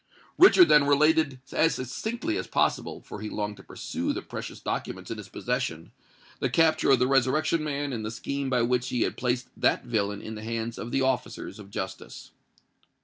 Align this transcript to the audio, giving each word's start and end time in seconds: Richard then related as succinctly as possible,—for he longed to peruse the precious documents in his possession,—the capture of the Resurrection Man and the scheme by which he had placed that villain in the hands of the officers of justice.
Richard 0.39 0.67
then 0.67 0.85
related 0.87 1.39
as 1.51 1.75
succinctly 1.75 2.35
as 2.35 2.47
possible,—for 2.47 3.21
he 3.21 3.29
longed 3.29 3.57
to 3.57 3.63
peruse 3.63 4.15
the 4.15 4.23
precious 4.27 4.59
documents 4.59 5.11
in 5.11 5.19
his 5.19 5.29
possession,—the 5.29 6.49
capture 6.49 6.89
of 6.89 6.97
the 6.97 7.05
Resurrection 7.05 7.63
Man 7.63 7.93
and 7.93 8.03
the 8.03 8.09
scheme 8.09 8.49
by 8.49 8.63
which 8.63 8.89
he 8.89 9.01
had 9.03 9.15
placed 9.15 9.49
that 9.55 9.83
villain 9.85 10.19
in 10.23 10.33
the 10.33 10.43
hands 10.43 10.79
of 10.79 10.89
the 10.91 11.03
officers 11.03 11.59
of 11.59 11.69
justice. 11.69 12.31